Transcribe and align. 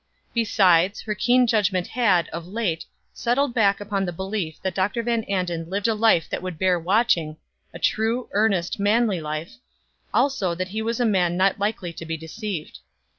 Besides, 0.33 1.01
her 1.01 1.13
keen 1.13 1.45
judgment 1.45 1.85
had, 1.85 2.27
of 2.29 2.47
late, 2.47 2.85
settled 3.13 3.53
back 3.53 3.79
upon 3.79 4.03
the 4.03 4.11
belief 4.11 4.59
that 4.63 4.73
Dr. 4.73 5.03
Van 5.03 5.23
Anden 5.25 5.69
lived 5.69 5.87
a 5.87 5.93
life 5.93 6.27
that 6.27 6.41
would 6.41 6.57
bear 6.57 6.79
watching 6.79 7.37
a 7.71 7.77
true, 7.77 8.27
earnest, 8.31 8.79
manly 8.79 9.21
life; 9.21 9.57
also, 10.11 10.55
that 10.55 10.69
he 10.69 10.81
was 10.81 10.99
a 10.99 11.05
man 11.05 11.37
not 11.37 11.59
likely 11.59 11.93
to 11.93 12.03
be 12.03 12.17
deceived. 12.17 12.79